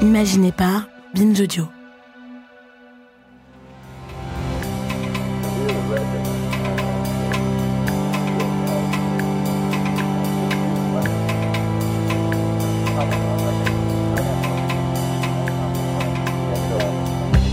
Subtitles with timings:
[0.00, 1.64] Imaginé par Binge Audio.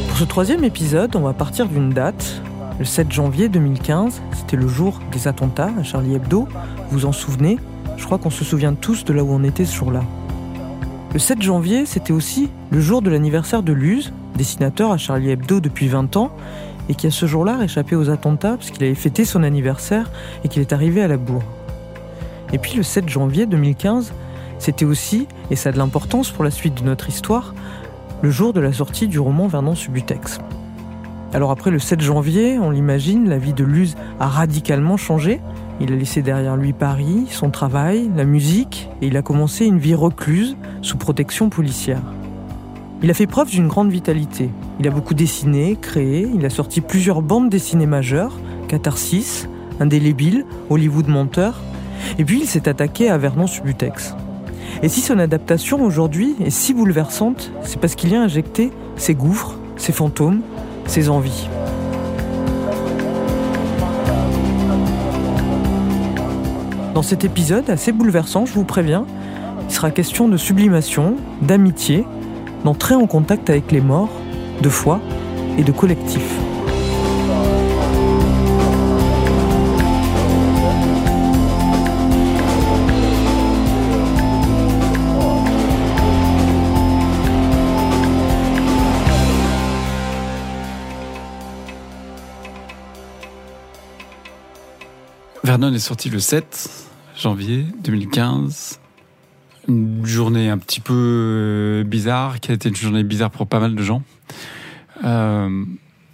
[0.08, 2.44] Pour ce troisième épisode, on va partir d'une date,
[2.78, 4.22] le 7 janvier 2015.
[4.34, 6.48] C'était le jour des attentats à Charlie Hebdo.
[6.92, 7.58] Vous vous en souvenez?
[7.98, 10.04] Je crois qu'on se souvient tous de là où on était ce jour-là.
[11.16, 15.62] Le 7 janvier, c'était aussi le jour de l'anniversaire de Luz, dessinateur à Charlie Hebdo
[15.62, 16.30] depuis 20 ans,
[16.90, 20.12] et qui a ce jour-là échappé aux attentats parce qu'il avait fêté son anniversaire
[20.44, 21.46] et qu'il est arrivé à la bourre.
[22.52, 24.12] Et puis le 7 janvier 2015,
[24.60, 27.56] c'était aussi, et ça a de l'importance pour la suite de notre histoire,
[28.22, 30.40] le jour de la sortie du roman Vernon Subutex.
[31.34, 35.40] Alors après le 7 janvier, on l'imagine, la vie de Luz a radicalement changé.
[35.82, 39.78] Il a laissé derrière lui Paris, son travail, la musique, et il a commencé une
[39.78, 42.02] vie recluse, sous protection policière.
[43.04, 44.50] Il a fait preuve d'une grande vitalité.
[44.80, 48.34] Il a beaucoup dessiné, créé, il a sorti plusieurs bandes dessinées majeures,
[48.70, 49.50] Catharsis,
[49.80, 51.60] Indélébile, Hollywood Menteur,
[52.18, 54.16] et puis il s'est attaqué à Vernon Subutex.
[54.82, 59.14] Et si son adaptation aujourd'hui est si bouleversante, c'est parce qu'il y a injecté ses
[59.14, 60.42] gouffres, ses fantômes,
[60.86, 61.48] ses envies.
[66.96, 69.06] Dans cet épisode assez bouleversant, je vous préviens,
[69.68, 72.06] il sera question de sublimation, d'amitié,
[72.64, 74.10] d'entrer en contact avec les morts,
[74.62, 75.02] de foi
[75.58, 76.24] et de collectif.
[95.44, 96.85] Vernon est sorti le 7
[97.18, 98.80] janvier 2015.
[99.68, 103.60] Une journée un petit peu euh, bizarre, qui a été une journée bizarre pour pas
[103.60, 104.04] mal de gens.
[105.04, 105.66] Euh,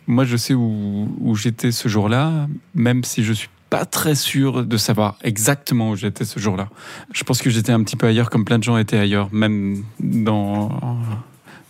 [0.08, 4.78] moi, je sais où, j'étais ce jour-là, même si je suis pas très sûr de
[4.78, 6.70] savoir exactement où j'étais ce jour-là.
[7.14, 9.84] Je pense que j'étais un petit peu ailleurs, comme plein de gens étaient ailleurs, même
[10.00, 10.70] dans,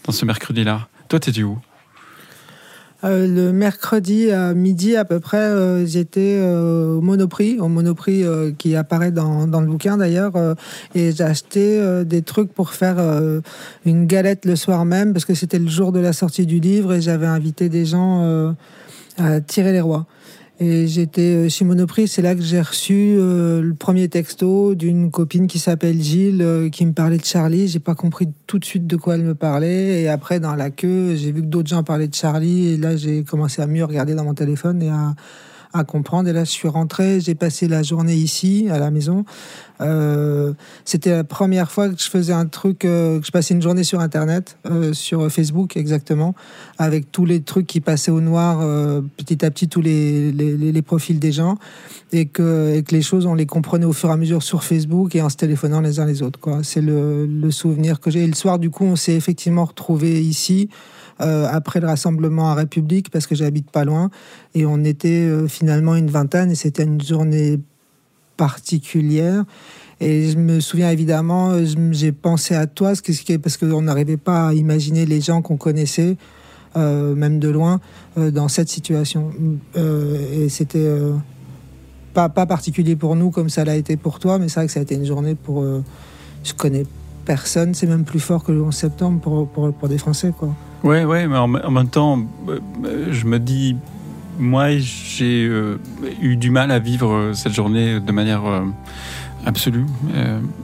[0.06, 0.88] dans ce mercredi-là.
[1.10, 1.60] Toi, t'étais où?
[3.04, 8.24] Euh, le mercredi à midi à peu près, euh, j'étais euh, au Monoprix, au Monoprix
[8.58, 10.34] qui apparaît dans, dans le bouquin d'ailleurs,
[10.96, 12.98] et j'ai acheté des trucs pour faire
[13.86, 16.94] une galette le soir même parce que c'était le jour de la sortie du livre
[16.94, 18.56] et j'avais invité des gens
[19.18, 20.06] à tirer les rois.
[20.64, 25.10] Et j'étais euh, chez Monoprix, c'est là que j'ai reçu euh, le premier texto d'une
[25.10, 27.68] copine qui s'appelle Gilles, euh, qui me parlait de Charlie.
[27.68, 30.04] J'ai pas compris tout de suite de quoi elle me parlait.
[30.04, 32.68] Et après, dans la queue, j'ai vu que d'autres gens parlaient de Charlie.
[32.68, 35.16] Et là, j'ai commencé à mieux regarder dans mon téléphone et à,
[35.74, 36.28] à comprendre.
[36.30, 39.26] Et là, je suis rentré, j'ai passé la journée ici, à la maison.
[39.82, 40.54] Euh,
[40.86, 43.84] C'était la première fois que je faisais un truc, euh, que je passais une journée
[43.84, 46.36] sur Internet, euh, sur Facebook exactement,
[46.78, 50.56] avec tous les trucs qui passaient au noir, euh, petit à petit, tous les, les,
[50.58, 51.58] les- profils des gens,
[52.12, 54.64] et que, et que les choses, on les comprenait au fur et à mesure sur
[54.64, 56.40] Facebook et en se téléphonant les uns les autres.
[56.64, 58.24] C'est le, le souvenir que j'ai.
[58.24, 60.70] Et le soir, du coup, on s'est effectivement retrouvés ici.
[61.22, 64.10] Euh, après le rassemblement à République, parce que j'habite pas loin,
[64.56, 67.60] et on était euh, finalement une vingtaine, et c'était une journée
[68.38, 69.44] particulière.
[70.00, 71.54] Et je me souviens évidemment,
[71.92, 72.94] j'ai pensé à toi,
[73.44, 76.18] parce qu'on n'arrivait pas à imaginer les gens qu'on connaissait,
[76.76, 77.80] même de loin,
[78.18, 79.32] dans cette situation.
[79.76, 80.92] et c'était
[82.16, 84.74] pas, pas particulier pour nous comme ça l'a été pour toi, mais c'est vrai que
[84.74, 85.64] ça a été une journée pour.
[86.44, 86.86] je connais
[87.26, 90.50] personne, c'est même plus fort que le 11 septembre pour, pour, des Français, quoi.
[90.84, 92.20] Ouais, mais en, même temps,
[92.50, 93.78] euh, je me dis,
[94.40, 95.80] moi, j'ai euh,
[96.22, 98.62] eu du mal à vivre cette journée de manière euh,
[99.46, 99.86] absolue.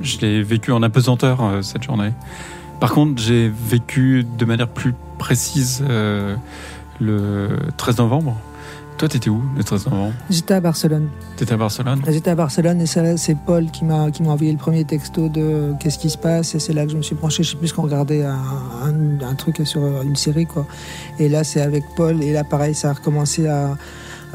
[0.02, 2.12] je l'ai vécu en apesanteur cette journée.
[2.80, 5.84] Par contre, j'ai vécu de manière plus précise
[7.00, 8.36] le 13 novembre.
[8.98, 11.10] Toi, t'étais où le 13 novembre J'étais à Barcelone.
[11.36, 14.58] T'étais à Barcelone J'étais à Barcelone et c'est Paul qui m'a qui m'a envoyé le
[14.58, 17.44] premier texto de qu'est-ce qui se passe et c'est là que je me suis branché.
[17.44, 18.40] Je sais plus qu'on regardait un,
[19.22, 20.66] un, truc sur une série quoi.
[21.20, 23.78] Et là, c'est avec Paul et là, pareil, ça a recommencé à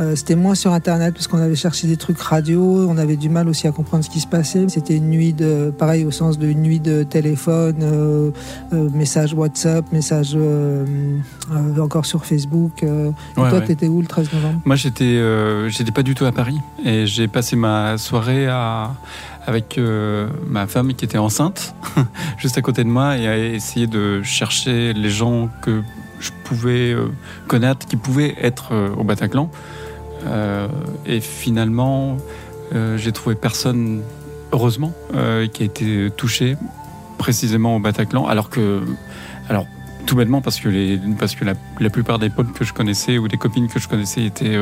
[0.00, 3.28] euh, c'était moins sur Internet parce qu'on avait cherché des trucs radio, on avait du
[3.28, 4.64] mal aussi à comprendre ce qui se passait.
[4.68, 8.30] C'était une nuit de, pareil au sens de une nuit de téléphone, euh,
[8.72, 10.36] euh, message WhatsApp, message
[11.78, 12.82] encore sur Facebook.
[12.82, 14.60] et toi, t'étais où le 13 novembre?
[14.64, 15.20] Moi, j'étais,
[15.68, 18.92] j'étais pas du tout à Paris et j'ai passé ma soirée à
[19.44, 19.78] avec
[20.46, 21.74] ma femme qui était enceinte
[22.38, 25.82] juste à côté de moi et à essayer de chercher les gens que
[26.20, 26.94] je pouvais
[27.48, 29.50] connaître, qui pouvaient être au Bataclan.
[30.26, 30.68] Euh,
[31.06, 32.16] et finalement,
[32.74, 34.02] euh, j'ai trouvé personne,
[34.52, 36.56] heureusement, euh, qui a été touché
[37.18, 38.80] précisément au Bataclan, alors que,
[39.48, 39.66] alors
[40.06, 43.36] tout bêtement parce que parce que la, plupart des potes que je connaissais ou des
[43.36, 44.58] copines que je connaissais étaient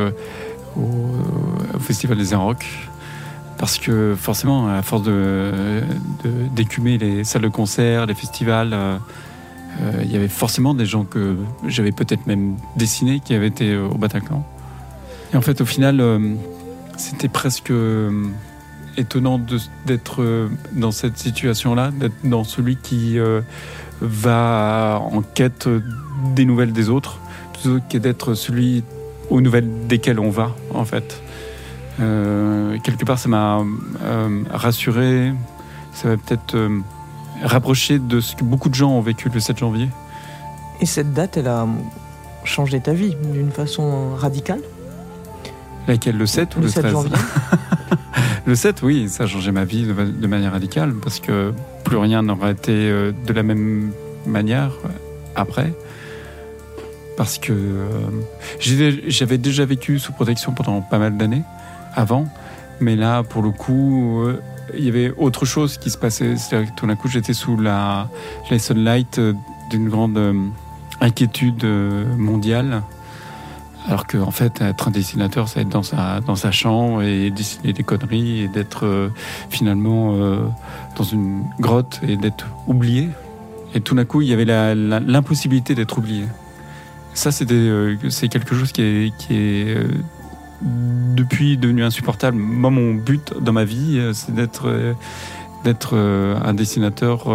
[0.76, 2.66] au, festival des Rock.
[3.56, 5.82] Parce que forcément, à force de
[6.54, 8.76] d'écumer les salles de concert, les festivals,
[10.02, 11.36] il y avait forcément des gens que
[11.66, 14.44] j'avais peut-être même dessinés qui avaient été au Bataclan.
[15.32, 16.18] Et en fait, au final, euh,
[16.96, 18.26] c'était presque euh,
[18.96, 19.40] étonnant
[19.86, 23.18] d'être euh, dans cette situation-là, d'être dans celui qui
[24.00, 25.68] va en quête
[26.34, 27.20] des nouvelles des autres,
[27.52, 28.82] plutôt que d'être celui
[29.28, 31.22] aux nouvelles desquelles on va, en fait.
[31.98, 33.62] quelque part, ça m'a
[34.50, 35.32] rassuré,
[35.92, 36.56] ça m'a peut-être
[37.42, 39.88] rapproché de ce que beaucoup de gens ont vécu le 7 janvier.
[40.80, 41.66] Et cette date, elle a
[42.44, 44.62] changé ta vie d'une façon radicale?
[45.90, 47.08] Laquelle, le 7 ou le, 13
[48.46, 51.52] Le 7, oui, ça a changé ma vie de, manière radicale parce que
[51.82, 53.90] plus rien n'aurait été euh, de la même
[54.24, 54.88] manière euh,
[55.34, 55.72] après.
[57.16, 57.88] Parce que euh,
[59.08, 61.42] j'avais déjà vécu sous protection pendant pas mal d'années
[61.96, 62.28] avant,
[62.78, 64.24] mais là, pour le coup,
[64.78, 66.36] il y avait autre chose qui se passait.
[66.36, 68.08] C'est-à-dire que tout d'un coup, j'étais sous la,
[68.48, 69.20] les sunlight
[69.70, 70.20] d'une grande
[71.00, 71.64] inquiétude
[72.16, 72.84] mondiale
[73.88, 77.30] alors qu'en en fait, être un dessinateur, c'est être dans sa, dans sa chambre et
[77.30, 79.08] dessiner des conneries et d'être euh,
[79.48, 80.44] finalement euh,
[80.96, 83.08] dans une grotte et d'être oublié.
[83.74, 86.24] Et tout d'un coup, il y avait l'impossibilité d'être oublié.
[87.14, 89.76] Ça, euh, c'est quelque chose qui est, qui est
[90.62, 92.36] depuis devenu insupportable.
[92.36, 94.94] Moi, mon but dans ma vie, c'est d'être
[95.64, 97.28] d'être un dessinateur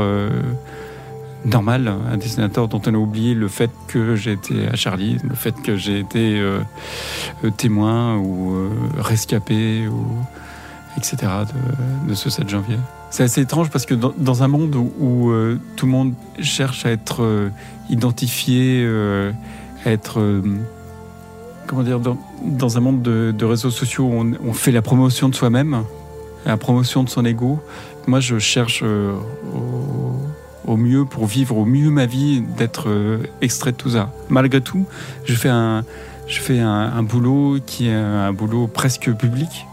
[1.45, 5.36] normal, un dessinateur dont on a oublié le fait que j'ai été à Charlie, le
[5.36, 6.59] fait que j'ai été euh,
[7.44, 9.88] euh, témoin ou euh, rescapé,
[10.97, 11.18] etc.
[12.07, 12.77] De, ce 7 janvier.
[13.12, 15.31] C'est assez étrange parce que dans, un monde où,
[15.75, 17.49] tout le monde cherche à être
[17.90, 18.85] identifié,
[19.85, 20.42] à être...
[21.68, 25.83] comment dire dans, un monde de, réseaux sociaux où on, fait la promotion de soi-même,
[26.45, 27.59] la promotion de son ego,
[28.07, 28.83] moi je cherche
[30.76, 34.12] mieux pour vivre au mieux ma vie, d'être euh, extrait de tout ça.
[34.30, 34.86] Malgré tout,
[35.26, 35.84] je fais un,
[36.28, 39.68] je fais un, boulot qui est un boulot presque public,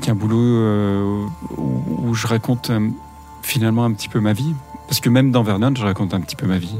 [0.00, 1.26] qui est un boulot euh,
[1.58, 2.88] où, je raconte euh,
[3.42, 4.54] finalement un petit peu ma vie.
[4.88, 6.76] Parce que même dans Vernon, je raconte un petit peu ma vie.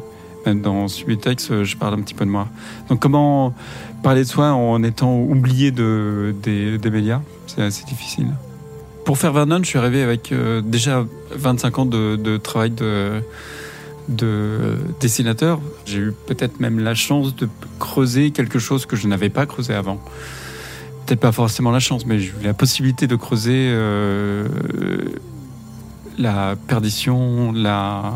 [0.47, 2.47] Même dans Subitex, je parle un petit peu de moi.
[2.89, 3.53] Donc comment
[4.03, 8.29] parler de soi en étant oublié de, des, des médias C'est assez difficile.
[9.07, 13.23] Pour faire Vernon, je suis arrivé avec euh, déjà 25 ans de, travail de,
[14.99, 15.61] dessinateur.
[15.85, 17.49] J'ai eu peut-être même la chance de
[17.79, 20.01] creuser quelque chose que je n'avais pas creusé avant.
[21.07, 24.49] Peut-être pas forcément la chance, mais j'ai eu la possibilité de creuser euh,
[26.19, 28.13] la perdition, la.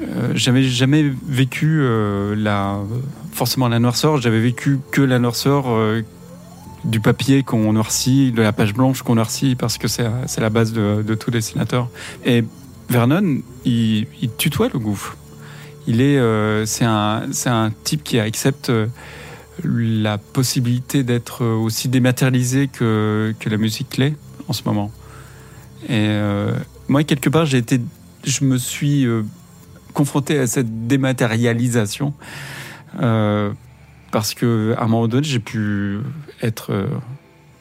[0.00, 1.84] Euh, j'avais jamais vécu
[2.36, 2.78] la
[3.32, 4.20] forcément la noirceur.
[4.20, 5.64] J'avais vécu que la noirceur
[6.84, 10.72] du papier qu'on noircit, de la page blanche qu'on noircit, parce que c'est la base
[10.72, 11.88] de, tout dessinateur.
[12.24, 12.44] Et
[12.88, 14.06] Vernon, il,
[14.38, 15.16] tutoie le gouffre.
[15.86, 18.86] Il est, euh, c'est un, un, type qui accepte euh,
[19.64, 24.14] la possibilité d'être aussi dématérialisé que, que la musique l'est
[24.48, 24.90] en ce moment.
[25.84, 26.52] Et euh,
[26.88, 27.80] moi, quelque part, j'ai été,
[28.24, 29.22] je me suis euh,
[29.94, 32.12] confronté à cette dématérialisation
[33.00, 33.52] euh,
[34.10, 35.98] parce que à un moment donné, j'ai pu
[36.42, 36.86] être euh,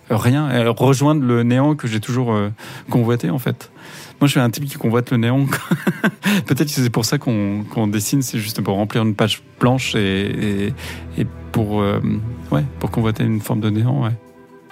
[0.09, 2.49] rien, rejoindre le néant que j'ai toujours euh,
[2.89, 3.71] convoité en fait.
[4.19, 5.45] Moi, je suis un type qui convoite le néant.
[6.45, 9.95] Peut-être que c'est pour ça qu'on qu'on dessine, c'est juste pour remplir une page blanche
[9.95, 10.73] et,
[11.17, 11.99] et, pour, euh,
[12.51, 14.03] ouais, pour convoiter une forme de néant.
[14.03, 14.11] Ouais.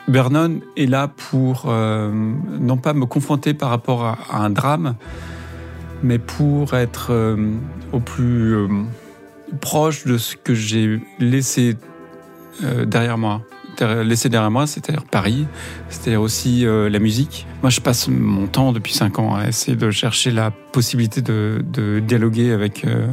[0.07, 4.95] Vernon est là pour non pas me confronter par rapport à, un drame,
[6.01, 7.35] mais pour être
[7.91, 8.55] au plus
[9.59, 11.75] proche de ce que j'ai laissé
[12.61, 13.41] derrière moi.
[13.77, 15.45] Derrière- Laissé derrière moi, c'est-à-dire Paris,
[15.89, 17.45] c'est-à-dire aussi euh, la musique.
[17.61, 21.63] Moi, je passe mon temps depuis cinq ans à essayer de chercher la possibilité de,
[21.99, 23.07] dialoguer avec, euh,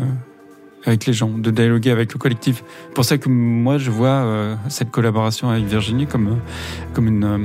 [0.87, 2.63] avec les gens, de dialoguer avec le collectif.
[2.89, 6.37] C'est pour ça que moi, je vois euh, cette collaboration avec Virginie comme, euh,
[6.95, 7.39] comme une, euh,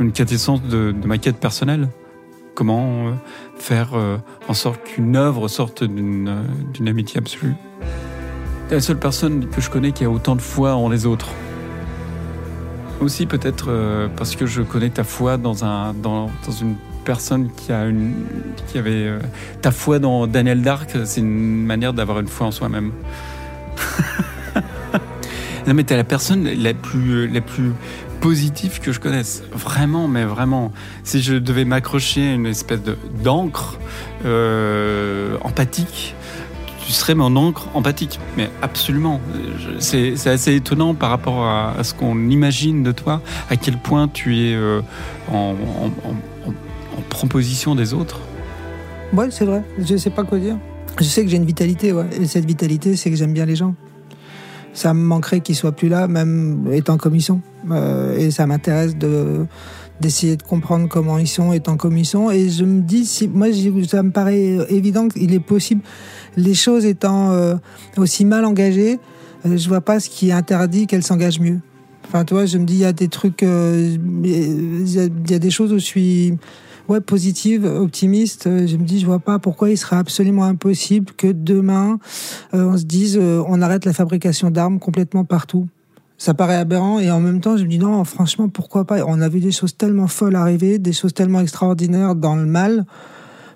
[0.00, 1.88] une quintessence de, de ma quête personnelle.
[2.56, 3.12] Comment euh,
[3.56, 4.16] faire euh,
[4.48, 7.54] en sorte qu'une œuvre sorte d'une euh, amitié absolue.
[8.70, 11.28] La seule personne que je connais qui a autant de foi en les autres.
[13.00, 17.50] Aussi peut-être euh, parce que je connais ta foi dans, un, dans, dans une personne
[17.52, 18.24] qui, a une,
[18.68, 19.06] qui avait...
[19.06, 19.18] euh,
[19.60, 22.92] ta foi dans Daniel Dark, c'est une manière d'avoir une foi en soi-même.
[25.66, 27.72] non mais t'es la personne la plus, la plus
[28.20, 29.42] positive que je connaisse.
[29.52, 30.72] Vraiment, mais vraiment.
[31.02, 33.78] Si je devais m'accrocher à une espèce de d'encre
[34.24, 36.14] euh, empathique,
[36.84, 38.18] tu serais mon encre empathique.
[38.36, 39.20] Mais absolument.
[39.78, 44.38] C'est assez étonnant par rapport à, ce qu'on imagine de toi, à quel point tu
[44.38, 44.80] es euh,
[45.32, 45.54] en,
[47.08, 48.20] proposition des autres.
[49.12, 49.62] Ouais, c'est vrai.
[49.78, 50.56] Je sais pas quoi dire.
[50.98, 51.92] Je sais que j'ai une vitalité.
[52.20, 53.74] Et cette vitalité, c'est que j'aime bien les gens.
[54.72, 57.40] Ça me manquerait qu'ils soient plus là, même étant sont.
[57.70, 59.46] Euh, et ça m'intéresse de
[60.04, 62.30] d'essayer de comprendre comment ils sont étant comme ils sont.
[62.30, 63.46] Et je me dis, si, moi,
[63.88, 65.80] ça me paraît évident qu'il est possible,
[66.36, 67.54] les choses étant euh,
[67.96, 68.98] aussi mal engagées,
[69.46, 71.60] euh, je vois pas ce qui interdit qu'elles s'engagent mieux.
[72.06, 75.04] Enfin, tu vois, je me dis, il y a des trucs, euh, il y, a-
[75.04, 76.34] il y a des choses où je suis
[76.88, 78.46] ouais, positive, optimiste.
[78.46, 81.98] Euh, Je me dis, je vois pas pourquoi il serait absolument impossible que demain,
[82.52, 85.66] euh, on se dise, euh, on arrête la fabrication d'armes complètement partout.
[86.16, 89.04] Ça paraît aberrant et en même temps, je me dis non, franchement, pourquoi pas?
[89.06, 92.86] On a vu des choses tellement folles arriver, des choses tellement extraordinaires dans le mal.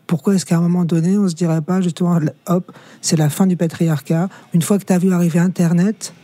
[0.06, 3.46] Pourquoi est-ce qu'à un moment donné, on se dirait pas justement, hop, c'est la fin
[3.46, 4.28] du patriarcat?
[4.54, 6.14] Une fois que tu as vu arriver Internet,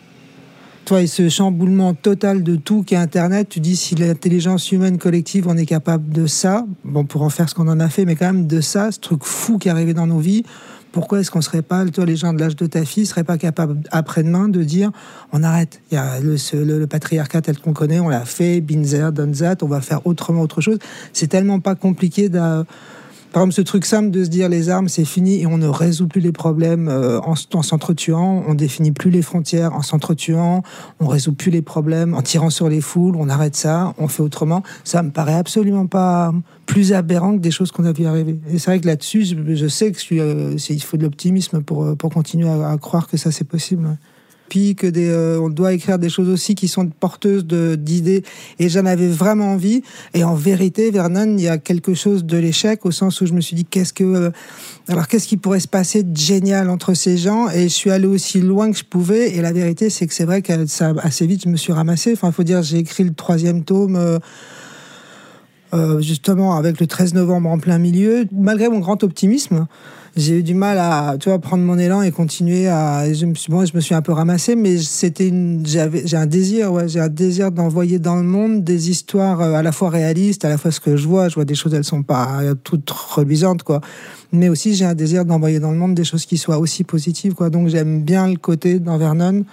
[0.84, 4.98] toi, et ce chamboulement total de tout qui est Internet, tu dis si l'intelligence humaine
[4.98, 8.04] collective, on est capable de ça, bon, pour en faire ce qu'on en a fait,
[8.04, 10.44] mais quand même de ça, ce truc fou qui est arrivé dans nos vies,
[10.94, 13.36] pourquoi est-ce qu'on serait pas, toi, les gens de l'âge de ta fille, seraient pas
[13.36, 14.92] capables après-demain de dire,
[15.32, 19.56] on arrête, il y a le, patriarcat tel qu'on connaît, on l'a fait, Binzer, Donzat,
[19.62, 20.78] on va faire autrement autre chose.
[21.12, 22.64] C'est tellement pas compliqué d'a-
[23.34, 25.66] par exemple, ce truc simple de se dire les armes, c'est fini et on ne
[25.66, 30.62] résout plus les problèmes euh, en, s'entretuant, on définit plus les frontières en s'entretuant,
[31.00, 34.22] on résout plus les problèmes en tirant sur les foules, on arrête ça, on fait
[34.22, 34.62] autrement.
[34.84, 36.32] Ça me paraît absolument pas
[36.66, 38.38] plus aberrant que des choses qu'on a vu arriver.
[38.52, 41.82] Et c'est vrai que là-dessus, je, je sais que euh, il faut de l'optimisme pour,
[41.82, 43.98] euh, pour continuer à, croire que ça c'est possible.
[44.48, 48.22] Puis que des, euh, on doit écrire des choses aussi qui sont porteuses d'idées.
[48.58, 49.82] Et j'en avais vraiment envie.
[50.12, 53.32] Et en vérité, Vernon, il y a quelque chose de l'échec au sens où je
[53.32, 54.30] me suis dit qu'est-ce que, euh,
[54.88, 57.48] alors qu'est-ce qui pourrait se passer de génial entre ces gens?
[57.50, 59.34] Et je suis allé aussi loin que je pouvais.
[59.34, 62.12] Et la vérité, c'est que c'est vrai que ça assez vite, je me suis ramassé.
[62.12, 63.96] Enfin, il faut dire, j'ai écrit le troisième tome.
[63.96, 64.18] euh,
[65.74, 69.66] euh, justement avec le 13 novembre en plein milieu, malgré mon grand optimisme,
[70.16, 73.12] j'ai eu du mal à, tu vois, prendre mon élan et continuer à.
[73.12, 76.26] Je suis, bon, je me suis un peu ramassé, mais c'était une, j'avais, j'ai un
[76.26, 79.90] désir, ouais, j'ai un désir d'envoyer dans le monde des histoires euh, à la fois
[79.90, 82.40] réalistes, à la fois ce que je vois, je vois des choses, elles sont pas
[82.62, 83.80] toutes reluisantes, quoi.
[84.30, 87.34] Mais aussi, j'ai un désir d'envoyer dans le monde des choses qui soient aussi positives,
[87.34, 87.50] quoi.
[87.50, 89.44] Donc, j'aime bien le côté dans Vernon.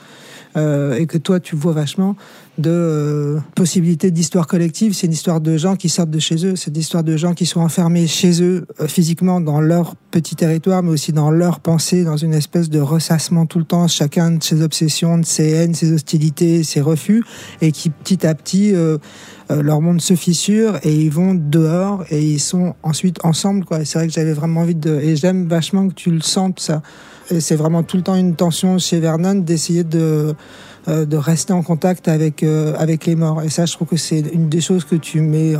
[0.58, 2.16] Euh, et que toi tu vois vachement
[2.58, 4.94] de euh, possibilités d'histoire collective.
[4.94, 6.56] C'est une histoire de gens qui sortent de chez eux.
[6.56, 10.84] C'est l'histoire de gens qui sont enfermés chez eux euh, physiquement dans leur petit territoire,
[10.84, 14.44] mais aussi dans leur pensée, dans une espèce de ressassement tout le temps, chacun de
[14.44, 17.24] ses obsessions, de ses haines, ses hostilités, ses refus,
[17.62, 18.98] et qui petit à petit euh,
[19.52, 23.66] euh, leur monde se fissure et ils vont dehors et ils sont ensuite ensemble.
[23.86, 26.82] C'est vrai que j'avais vraiment envie de et j'aime vachement que tu le sentes ça.
[27.40, 30.36] C'est vraiment tout le temps une tension chez Vernon d'essayer de
[30.88, 33.42] euh, rester en contact avec euh, avec les morts.
[33.44, 35.56] Et ça, je trouve que c'est une des choses que tu mets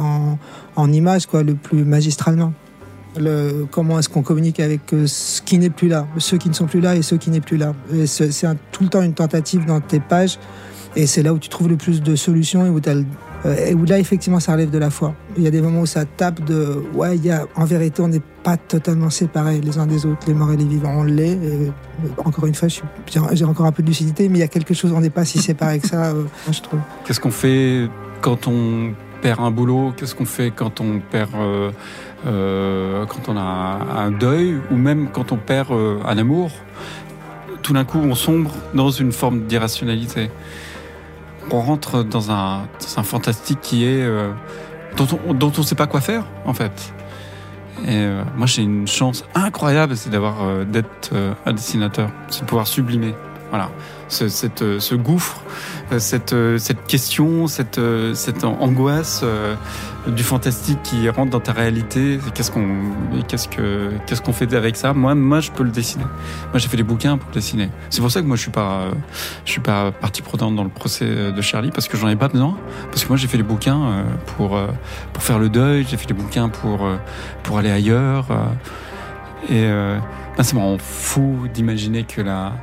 [0.76, 2.54] en image quoi, le plus magistralement.
[3.18, 6.54] Le, comment est-ce qu'on communique avec euh, ce qui n'est plus là, ceux qui ne
[6.54, 7.74] sont plus là et ceux qui n'est plus là.
[8.06, 8.30] C'est
[8.72, 10.40] tout le temps une tentative dans tes pages,
[10.96, 12.96] et c'est là où tu trouves le plus de solutions et où tu as
[13.46, 15.16] et où là, effectivement, ça relève de la foi.
[15.38, 17.18] Il y a des moments où ça tape de, ouais,
[17.56, 20.66] en vérité, on n'est pas totalement séparés les uns des autres, les morts et les
[20.66, 21.38] vivants, on l'est.
[22.24, 22.68] Encore une fois,
[23.34, 25.26] j'ai encore un peu de lucidité, mais il y a quelque chose, on n'est pas
[25.26, 26.80] si séparés que ça, euh, je trouve.
[27.06, 27.88] Qu'est-ce qu'on fait
[28.22, 29.94] quand on perd un boulot?
[29.96, 31.72] Qu'est-ce qu'on fait quand on perd, euh,
[32.26, 36.52] euh, quand on a un, deuil, ou même quand on perd euh, un amour?
[37.62, 40.32] Tout d'un coup, on sombre dans une forme d'irrationalité.
[41.54, 42.62] On rentre dans un,
[42.96, 44.32] un fantastique qui est euh,
[44.96, 46.94] dont on dont on sait pas quoi faire en fait.
[47.84, 51.12] Et euh, moi, j'ai une chance incroyable, c'est d'avoir euh, d'être
[51.46, 53.16] un dessinateur, c'est de pouvoir sublimer.
[53.50, 53.70] Voilà,
[54.22, 55.42] euh, ce gouffre,
[55.92, 57.80] euh, cette, euh, cette question, cette,
[58.44, 59.24] angoisse
[60.08, 62.20] du fantastique qui rentre dans ta réalité.
[62.34, 64.94] Qu'est-ce qu'on, fait avec ça?
[64.94, 66.04] Moi, moi, je peux le dessiner.
[66.52, 67.70] Moi, j'ai fait des bouquins pour dessiner.
[67.90, 68.52] C'est pour ça que moi, je suis
[69.46, 72.58] suis pas partie prenante dans le procès de Charlie parce que j'en ai pas besoin.
[72.90, 74.04] Parce que moi, j'ai fait des bouquins
[74.38, 74.60] pour
[75.20, 75.86] faire le deuil.
[75.90, 78.28] J'ai fait des bouquins pour aller ailleurs.
[79.50, 79.68] et
[80.38, 82.54] ben, c'est marrant, fou d'imaginer que la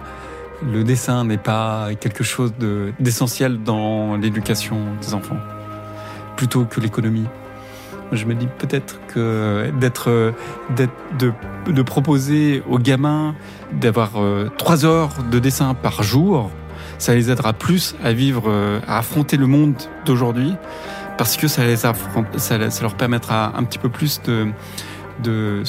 [0.63, 5.39] le dessin n'est pas quelque chose de- d'essentiel dans l'éducation des enfants,
[6.37, 7.27] plutôt que l'économie.
[8.11, 10.33] Je me dis peut-être que d'être,
[11.19, 13.35] de, proposer aux gamins
[13.73, 16.51] d'avoir euh, trois heures de dessin par jour,
[16.97, 19.75] ça les aidera plus à vivre, euh, à affronter le monde
[20.07, 20.55] d'aujourd'hui,
[21.19, 21.93] parce que ça, les ça,
[22.81, 24.47] leur permettra un petit peu plus de,
[25.23, 25.63] de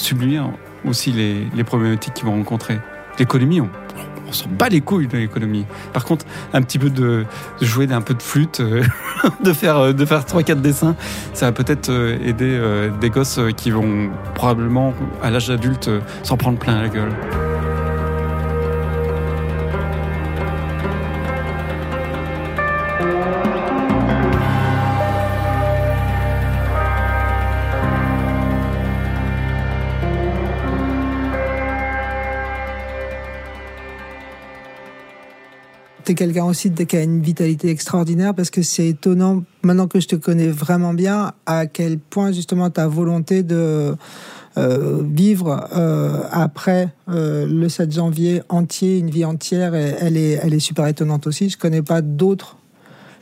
[0.85, 2.79] aussi les, les problématiques qu'ils vont rencontrer.
[3.17, 3.69] L'économie, on,
[4.29, 5.65] on s'en bat les couilles de l'économie.
[5.93, 7.25] Par contre, un petit peu de,
[7.61, 8.83] jouer d'un peu de flûte, euh,
[9.43, 10.95] de faire euh, de faire trois quatre dessins,
[11.33, 12.59] ça va peut-être euh, aider
[13.01, 14.93] des gosses qui vont probablement
[15.23, 15.89] à l'âge adulte
[16.23, 17.11] s'en prendre plein la gueule.
[36.09, 40.07] T'es quelqu'un aussi qui a une vitalité extraordinaire parce que c'est étonnant, maintenant que je
[40.07, 43.93] te connais vraiment bien, à quel point justement ta volonté de
[44.57, 50.55] euh, vivre euh, après euh, le 7 janvier entier, une vie entière, elle est, elle
[50.55, 51.47] est super étonnante aussi.
[51.47, 52.57] Je connais pas d'autres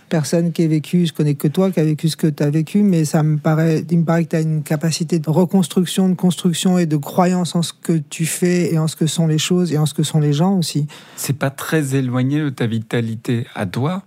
[0.07, 2.49] personnes qui aient vécu, je connais que toi qui as vécu ce que tu as
[2.49, 6.09] vécu, mais ça me paraît, il me paraît que tu as une capacité de reconstruction,
[6.09, 9.27] de construction et de croyance en ce que tu fais et en ce que sont
[9.27, 10.87] les choses et en ce que sont les gens aussi.
[11.15, 14.03] c'est pas très éloigné de ta vitalité à toi.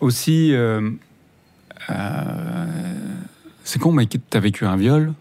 [0.00, 0.90] Aussi, euh,
[1.90, 2.66] euh,
[3.64, 5.12] c'est con, mais t'as vécu un viol,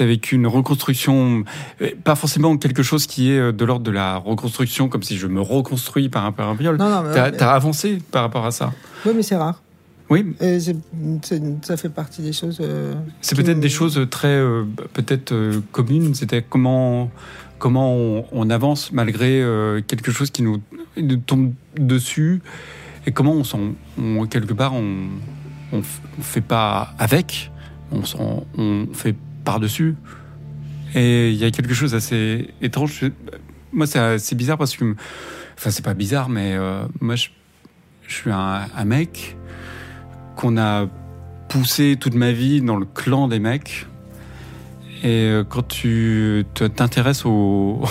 [0.00, 1.44] vécu une reconstruction,
[1.80, 5.16] euh, pas forcément quelque chose qui est euh, de l'ordre de la reconstruction, comme si
[5.16, 6.76] je me reconstruis par rapport à un viol.
[6.76, 8.72] Non, non, mais- as avancé par rapport à ça.
[9.06, 9.62] Oui, mais c'est rare.
[10.10, 10.58] Oui, Et
[11.62, 12.58] ça fait partie des choses.
[12.60, 16.14] euh, c'est peut-être des choses très euh, peut-être euh, communes.
[16.14, 17.10] C'était comment
[17.58, 19.42] comment on, on avance malgré
[19.86, 20.60] quelque chose qui nous,
[21.00, 22.42] nous tombe dessus
[23.06, 23.60] et comment on s'en
[24.28, 25.06] quelque part on
[25.72, 25.80] on,
[26.20, 27.50] fait pas avec,
[27.90, 29.96] on s'en- on fait par dessus.
[30.94, 33.04] Et il y a quelque chose d'assez étrange.
[33.72, 34.94] Moi, c'est bizarre parce que
[35.56, 37.28] enfin c'est pas bizarre, mais euh, moi je,
[38.06, 39.36] je suis un, mec
[40.36, 40.86] qu'on a
[41.48, 43.86] poussé toute ma vie dans le clan des mecs.
[45.02, 47.82] Et euh, quand tu t'intéresses au,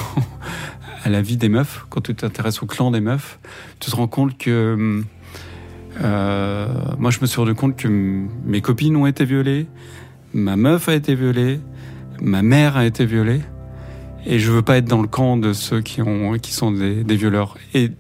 [1.04, 3.40] à la vie des meufs, quand tu t'intéresses au clan des meufs,
[3.80, 5.04] tu te rends compte que
[6.02, 9.68] euh, moi je me suis rendu compte que mes copines ont été violées,
[10.34, 11.60] ma meuf a été violée,
[12.22, 13.42] ma mère a été violée,
[14.26, 17.04] et je veux pas être dans le camp de ceux qui ont qui sont des,
[17.04, 17.58] des violeurs.
[17.74, 17.92] Et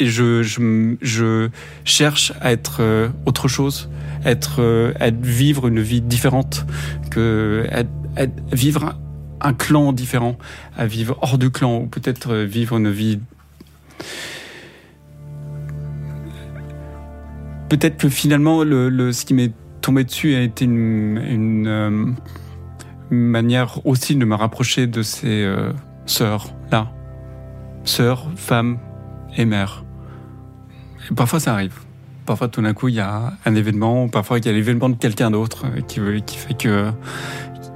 [0.00, 1.48] je, je, je
[1.84, 3.88] cherche à être euh, autre chose,
[4.24, 6.66] être, euh, à vivre une vie différente,
[7.10, 8.98] que à, vivre un,
[9.40, 10.36] un clan différent,
[10.76, 13.20] à vivre hors du clan, ou peut-être euh, vivre une vie.
[17.68, 19.52] Peut-être que finalement, le, le- ce qui m'est
[19.86, 22.16] tombé dessus a été euh, une
[23.10, 25.70] manière aussi de me rapprocher de ces euh,
[26.06, 26.90] sœurs-là.
[27.84, 28.78] Sœurs, femmes
[29.36, 29.84] et mères.
[31.08, 31.78] Et parfois ça arrive.
[32.24, 34.96] Parfois tout d'un coup il y a un événement, parfois il y a l'événement de
[34.96, 36.90] quelqu'un d'autre euh, qui, qui fait que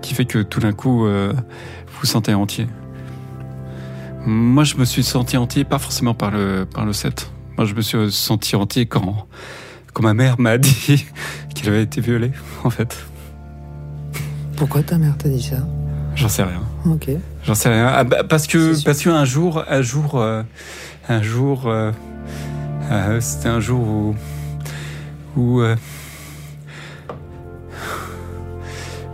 [0.03, 2.67] qui fait que tout d'un coup euh, vous vous sentez entier.
[4.27, 7.31] Moi je me suis senti entier pas forcément par le par le 7.
[7.57, 9.29] Moi je me suis senti entier quand
[9.93, 11.07] quand ma mère m'a dit
[11.61, 12.33] qu'il avait été violé,
[12.65, 12.97] en fait.
[14.57, 15.57] Pourquoi ta mère t'a dit ça?
[16.17, 16.63] J'en sais rien.
[16.87, 17.09] Ok.
[17.45, 17.87] J'en sais rien.
[17.87, 20.43] Ah, bah, parce que parce que un jour, un jour, euh,
[21.09, 21.93] un jour, euh,
[22.91, 24.15] euh, c'était un jour
[25.37, 25.63] où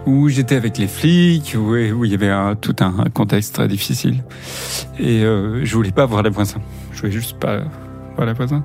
[0.06, 4.22] où, j'étais avec les flics, où, il y avait tout un, contexte très difficile,
[4.98, 6.60] et je voulais pas voir les voisins.
[6.92, 7.60] Je voulais juste pas
[8.16, 8.64] voir les voisins.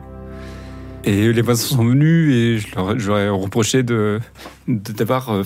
[1.03, 4.19] Et les voisins sont venus et je leur, ai reproché de
[4.67, 5.43] d'avoir euh,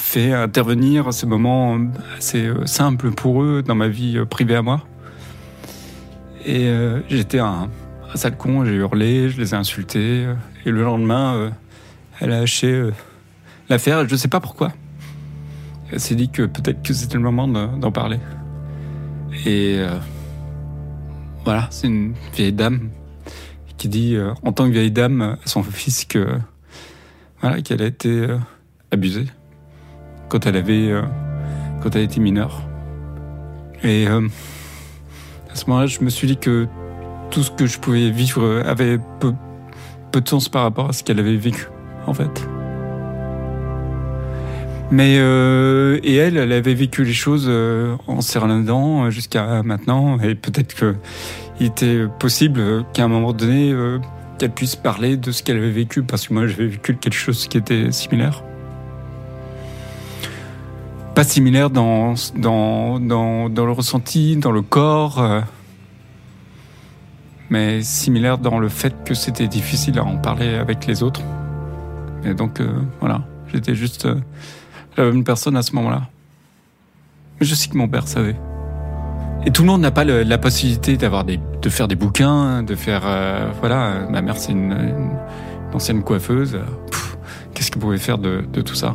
[0.00, 1.78] fait intervenir ce moment
[2.18, 4.84] assez euh, simple pour eux dans ma vie privée à moi.
[6.44, 6.70] Et
[7.08, 7.68] j'étais un,
[8.12, 10.26] un, sale con, j'ai hurlé, je les ai insultés.
[10.64, 11.50] Et le lendemain,
[12.20, 12.90] elle a haché
[13.68, 14.72] l'affaire, je ne sais pas pourquoi.
[15.92, 18.18] Elle s'est dit que peut-être que c'était le moment d'en parler.
[19.44, 19.98] Et euh,
[21.44, 22.90] voilà, c'est une vieille dame
[23.76, 26.26] qui dit, euh, en tant que vieille dame, à son fils que
[27.40, 28.38] voilà, qu'elle a été euh,
[28.90, 29.26] abusée
[30.28, 30.90] quand elle avait,
[31.80, 32.62] quand elle était mineure.
[33.84, 34.18] Et à
[35.54, 36.66] ce moment-là, je me suis dit que
[37.30, 39.32] tout ce que je pouvais vivre avait peu,
[40.10, 41.68] peu de sens par rapport à ce qu'elle avait vécu,
[42.08, 42.48] en fait.
[44.92, 49.62] Mais euh, et elle, elle avait vécu les choses euh, en serrant la dent jusqu'à
[49.64, 50.94] maintenant, et peut-être que
[51.58, 53.98] il était possible qu'à un moment donné, euh,
[54.38, 57.48] qu'elle puisse parler de ce qu'elle avait vécu, parce que moi j'avais vécu quelque chose
[57.48, 58.44] qui était similaire.
[61.16, 65.40] Pas similaire dans, dans, dans, dans le ressenti, dans le corps, euh,
[67.50, 71.22] mais similaire dans le fait que c'était difficile à en parler avec les autres.
[72.24, 72.60] Et donc
[73.00, 73.22] voilà,
[73.52, 74.06] j'étais juste
[74.96, 76.08] la bonne personne à ce moment-là.
[77.40, 78.36] Mais je sais que mon père savait.
[79.44, 82.74] Et tout le monde n'a pas la possibilité d'avoir des, de faire des bouquins, de
[82.74, 84.06] faire, euh, voilà.
[84.10, 84.76] Ma mère c'est une,
[85.72, 86.58] ancienne coiffeuse.
[87.54, 88.94] Qu'est-ce qu'elle pouvait faire de, de, tout ça?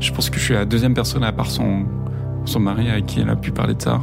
[0.00, 1.86] Je pense que je suis la deuxième personne à part son,
[2.44, 4.02] son mari avec qui elle a pu parler de ça.